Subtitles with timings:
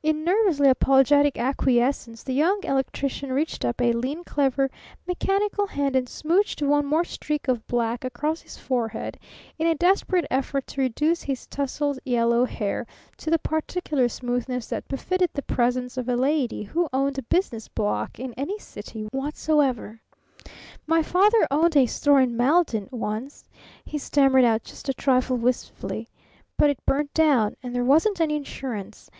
[0.00, 4.70] In nervously apologetic acquiescence the Young Electrician reached up a lean, clever,
[5.08, 9.18] mechanical hand and smouched one more streak of black across his forehead
[9.58, 14.86] in a desperate effort to reduce his tousled yellow hair to the particular smoothness that
[14.86, 20.00] befitted the presence of a lady who owned a business block in any city whatsoever.
[20.86, 23.48] "My father owned a store in Malden, once,"
[23.84, 26.06] he stammered, just a trifle wistfully,
[26.56, 29.10] "but it burnt down, and there wasn't any insurance.